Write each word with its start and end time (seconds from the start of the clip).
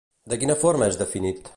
De 0.33 0.39
quina 0.43 0.55
forma 0.63 0.91
és 0.95 0.99
definit? 1.05 1.49